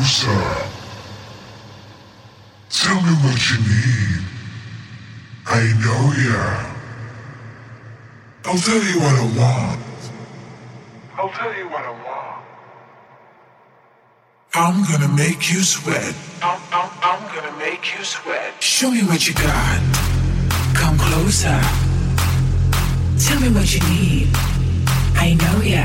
closer. 0.00 0.66
Tell 2.70 3.00
me 3.02 3.12
what 3.22 3.38
you 3.50 3.58
need. 3.58 4.24
I 5.46 5.62
know 5.82 6.02
ya. 6.24 6.44
I'll 8.46 8.56
tell 8.58 8.82
you 8.82 8.98
what 9.00 9.14
I 9.14 9.26
want. 9.38 9.80
I'll 11.18 11.28
tell 11.28 11.54
you 11.54 11.68
what 11.68 11.84
I 11.84 11.90
want. 11.90 12.44
I'm 14.54 14.84
gonna 14.84 15.12
make 15.14 15.52
you 15.52 15.62
sweat. 15.62 16.14
I'm, 16.42 16.60
I'm, 16.72 16.90
I'm 17.02 17.34
gonna 17.34 17.56
make 17.58 17.98
you 17.98 18.04
sweat. 18.04 18.62
Show 18.62 18.90
me 18.90 19.02
what 19.02 19.26
you 19.28 19.34
got. 19.34 19.80
Come 20.74 20.96
closer. 20.98 21.60
Tell 23.18 23.40
me 23.40 23.48
what 23.54 23.68
you 23.74 23.80
need. 23.90 24.28
I 25.14 25.36
know 25.40 25.60
ya. 25.60 25.84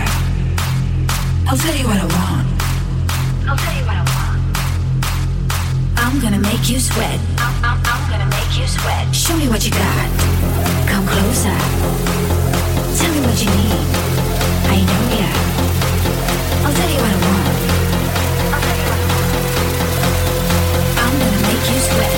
I'll 1.48 1.58
tell 1.58 1.76
you 1.76 1.86
what 1.86 1.98
I 1.98 2.05
want. 2.05 2.55
I'll 3.48 3.55
tell 3.55 3.76
you 3.77 3.86
what 3.86 3.95
I 3.95 4.00
want. 4.00 4.05
I'm 6.05 6.20
gonna 6.20 6.38
make 6.38 6.70
you 6.70 6.80
sweat. 6.80 7.20
I'm, 7.40 7.66
I'm, 7.66 7.82
I'm 7.84 8.09
gonna 8.12 8.30
make 8.30 8.55
you 8.55 8.68
sweat. 8.68 9.14
Show 9.14 9.36
me 9.38 9.50
what 9.50 9.66
you 9.66 9.72
got. 9.72 10.08
Come 10.88 11.04
closer. 11.08 11.58
Tell 13.00 13.12
me 13.12 13.22
what 13.26 13.41
you 13.41 13.50
need. 13.50 13.88
I 14.70 14.86
know 14.86 15.04
ya. 15.18 15.30
I'll 16.64 16.73
tell 16.78 16.90
you 16.94 17.00
what 17.02 17.09
I 17.09 17.20
want. 17.26 17.58
I'll 18.54 18.62
tell 18.62 18.78
you 18.78 18.88
what 18.91 19.00
I 19.02 19.08
want. 19.09 19.34
I'm 21.02 21.14
gonna 21.18 21.41
make 21.41 21.66
you 21.73 21.80
sweat. 21.90 22.15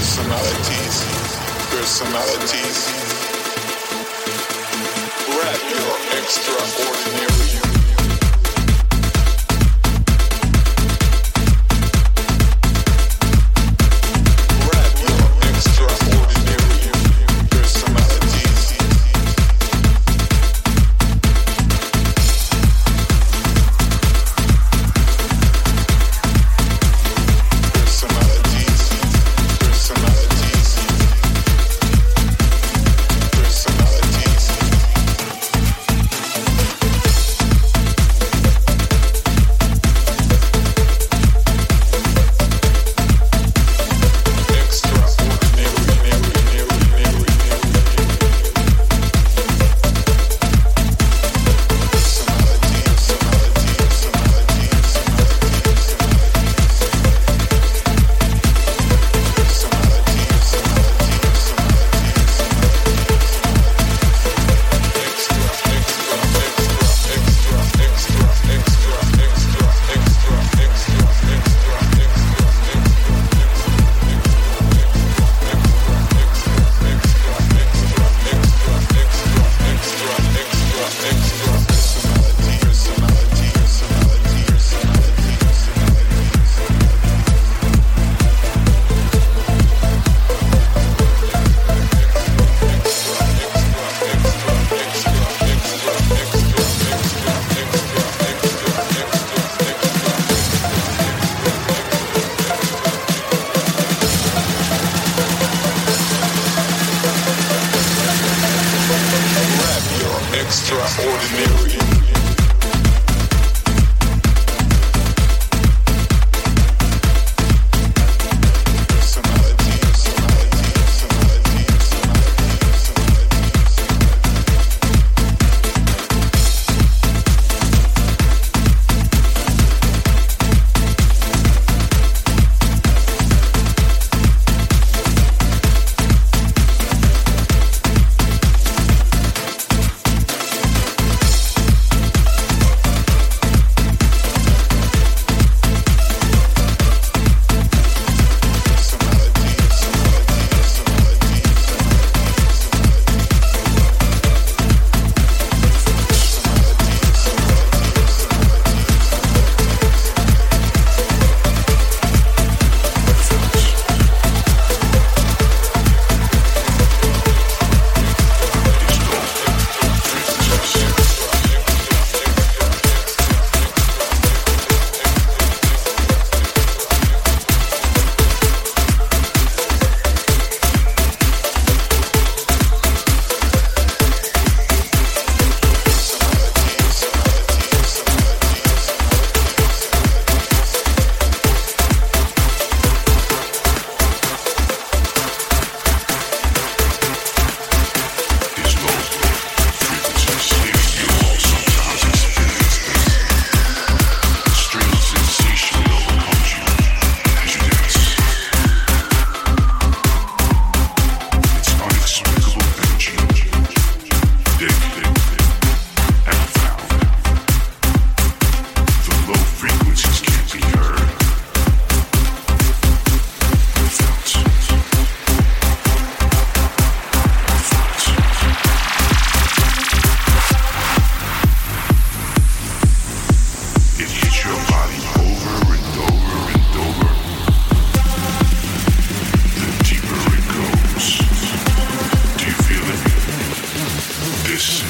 Personalities. 0.00 1.04
Personalities. 1.68 2.88
Grab 5.26 5.60
your 5.70 6.18
extraordinary. 6.18 7.79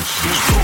Francisco. 0.00 0.59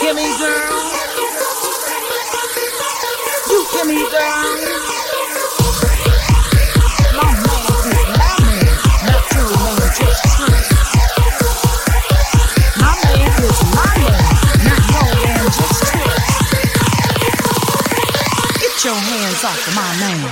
Hear 0.00 0.14
me, 0.14 0.22
girl? 0.38 0.92
You 3.50 3.58
hear 3.72 3.84
me, 3.84 3.98
girl? 4.10 4.56
My 7.16 7.28
man 7.34 7.62
is 7.88 8.02
my 8.14 8.34
man, 8.46 8.66
not 9.06 9.24
your 9.34 9.50
man, 9.58 9.82
just. 9.98 10.24
My 12.78 12.92
man 13.02 13.42
is 13.42 13.60
my 13.74 13.94
man, 13.98 14.22
not 14.66 14.82
your 14.92 15.08
man, 15.24 15.44
just. 15.56 15.82
Get 18.60 18.74
your 18.84 18.94
hands 18.94 19.42
off 19.44 19.66
of 19.68 19.74
my 19.74 19.90
man. 20.00 20.27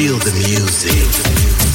Feel 0.00 0.16
the 0.18 0.32
music. 0.32 1.69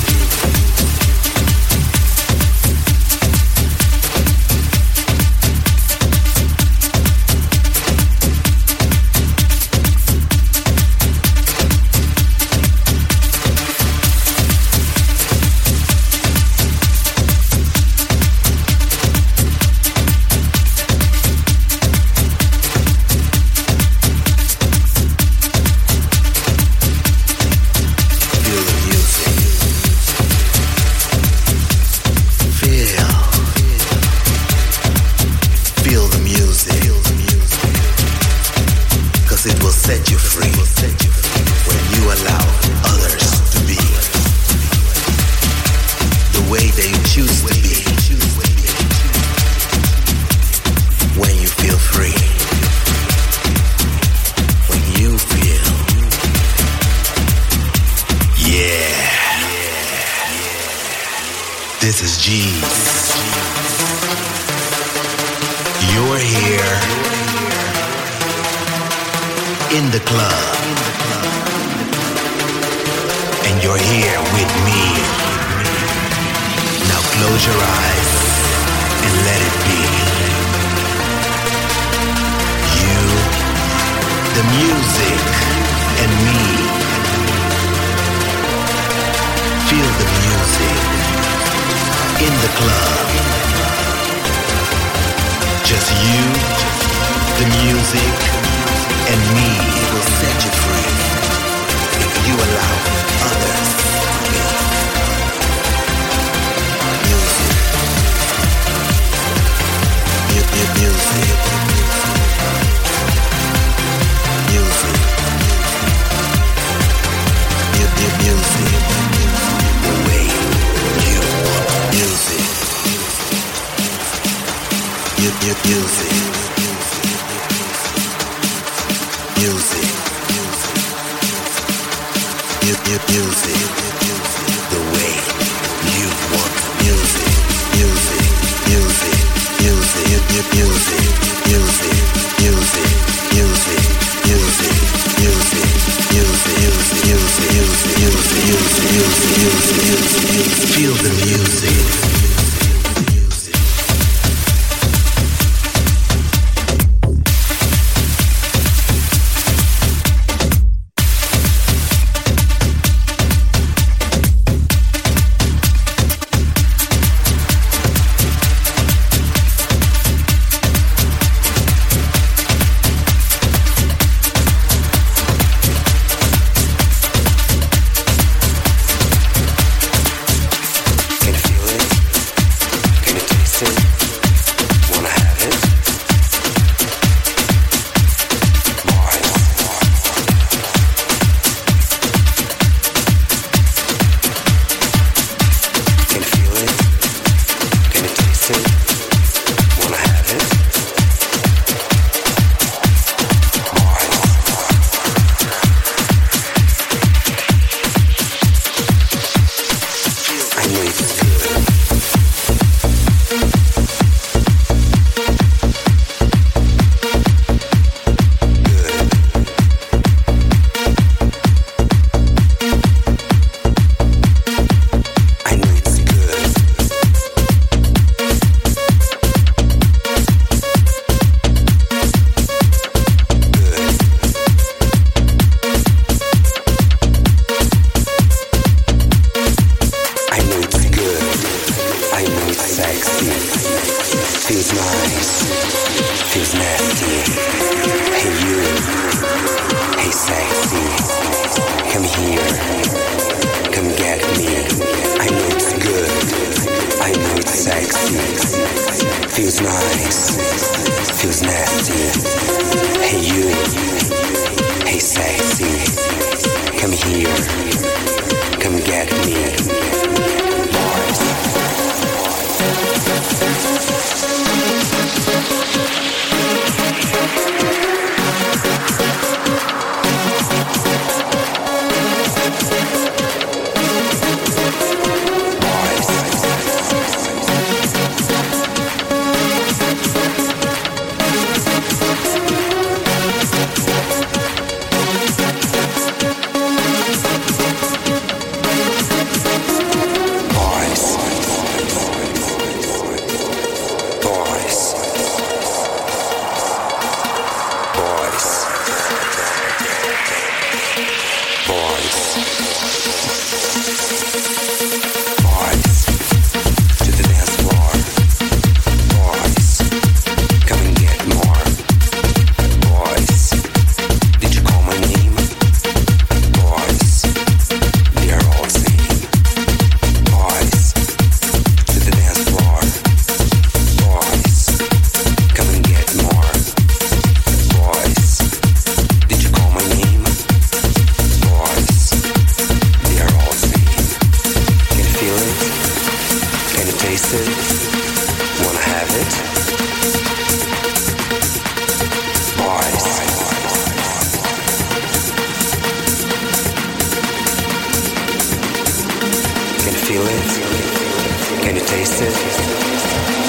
Feel 360.15 360.27
it? 360.27 361.61
Can 361.61 361.75
you 361.75 361.81
taste 361.81 362.21
it? 362.21 362.33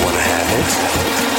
Wanna 0.04 0.20
have 0.20 1.30
it? 1.30 1.36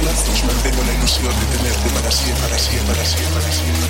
solas, 0.00 0.28
nos 0.28 0.44
mantengo 0.44 0.82
la 0.84 0.92
ilusión 0.94 1.28
de 1.28 1.56
tenerte 1.56 1.88
para 1.90 2.10
siempre, 2.10 2.42
para 2.42 2.58
siempre, 2.58 2.94
para 2.94 3.06
siempre, 3.06 3.40
para 3.40 3.52
siempre. 3.52 3.88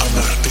Amarte. 0.00 0.45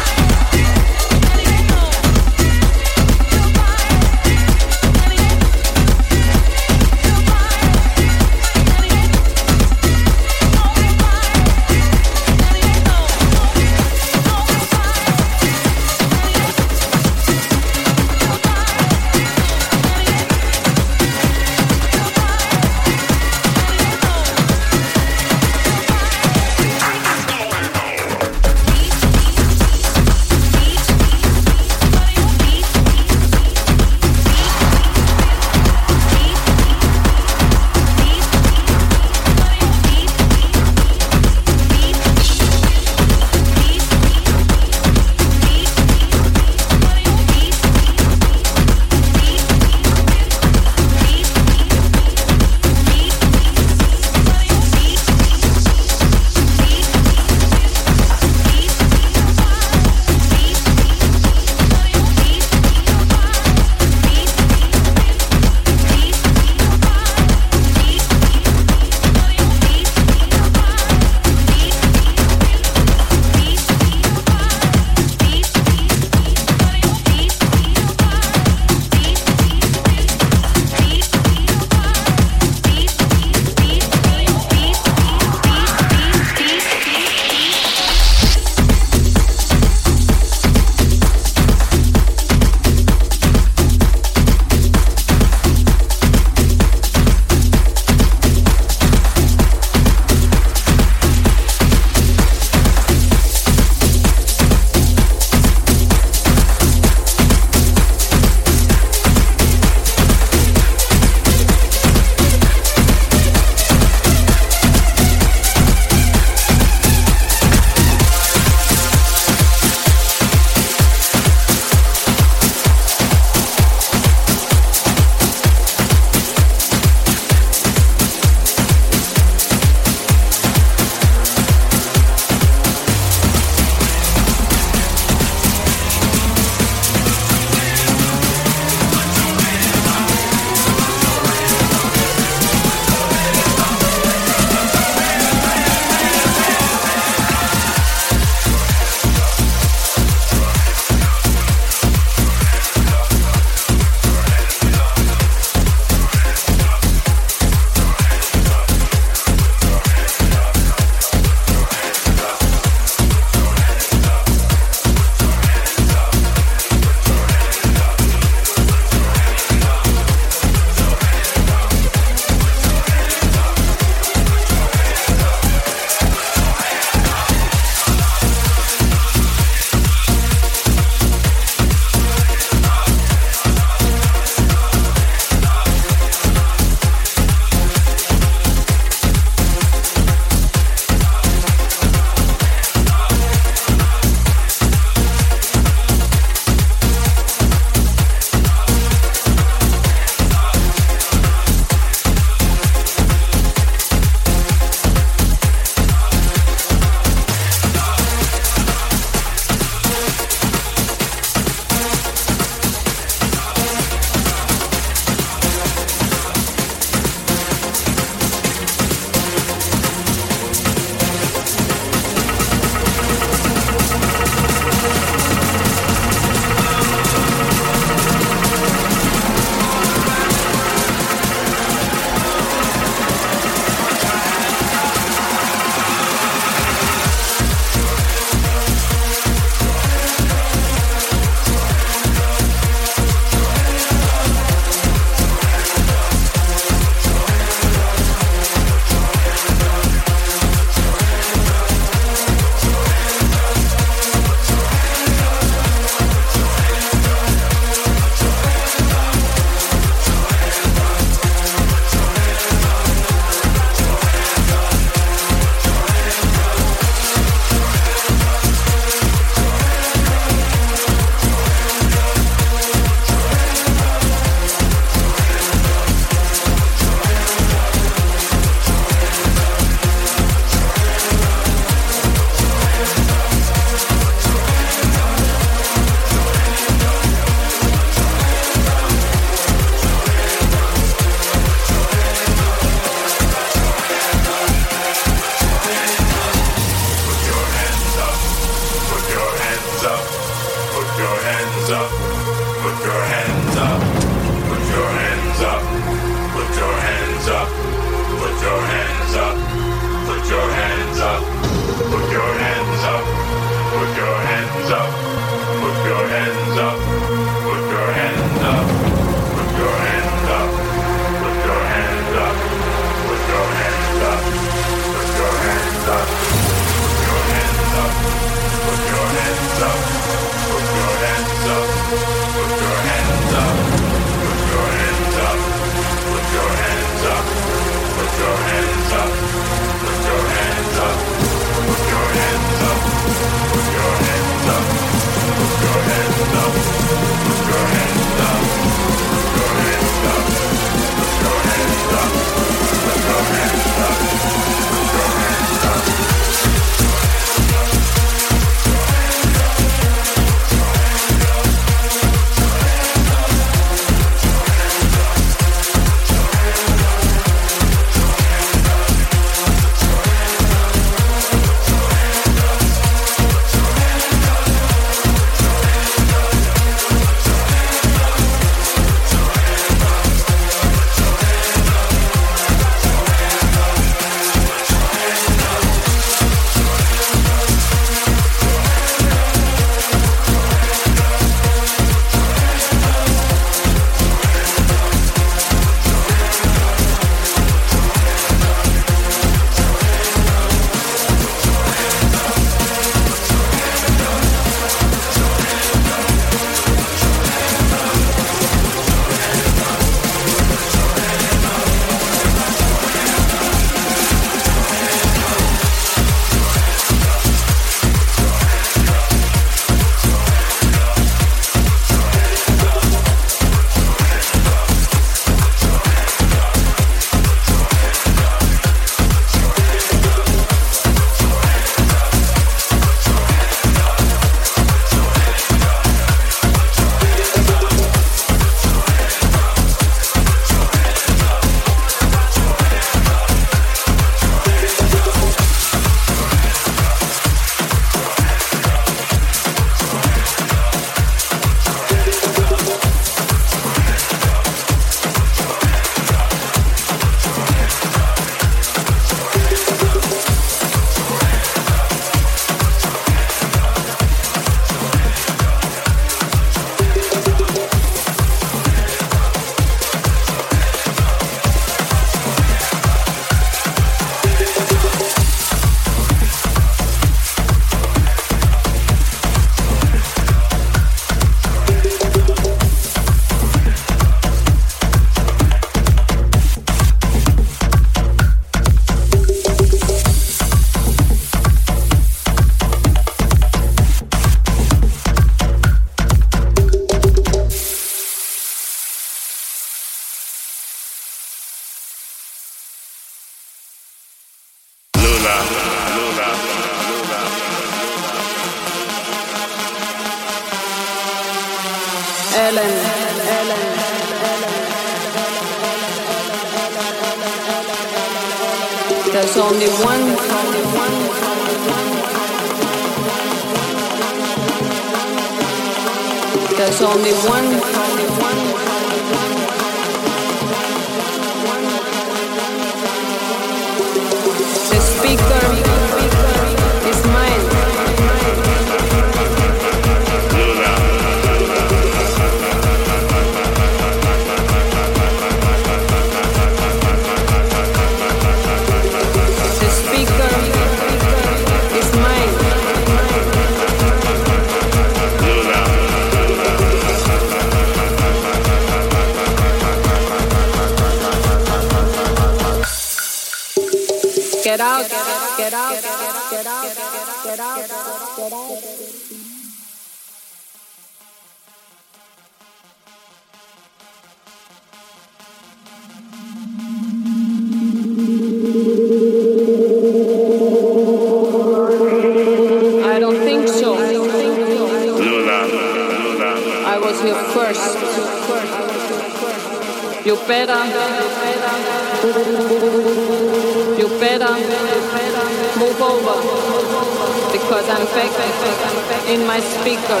my 599.36 599.42
speaker. 599.42 600.00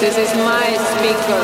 This 0.00 0.16
is 0.16 0.34
my 0.36 0.68
speaker. 0.92 1.42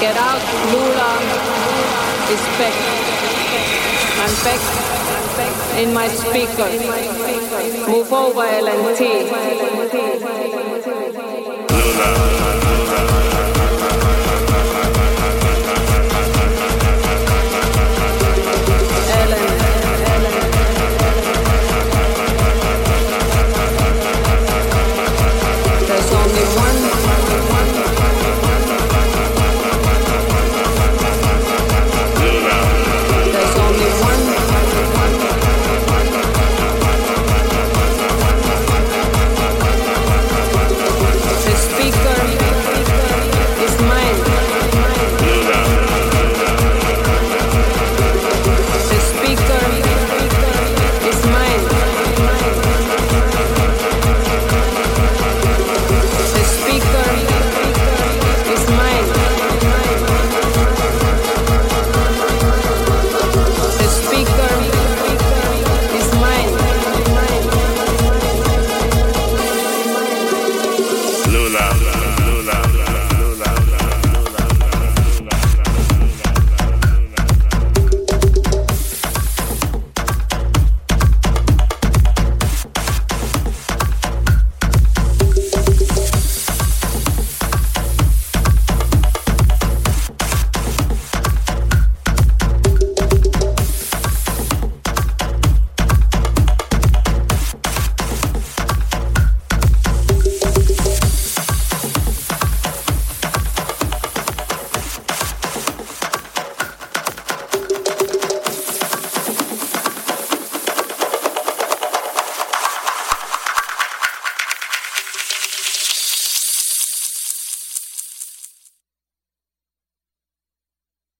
Get 0.00 0.16
out, 0.28 0.44
Lula 0.72 1.12
is 2.34 2.44
back. 2.58 2.76
I'm 4.20 4.34
back 4.44 4.62
in 5.78 5.88
my 5.94 6.08
speaker. 6.08 6.68
Move 7.90 8.12
over, 8.12 8.44
LNT. 8.44 9.00
Lula. 11.70 12.39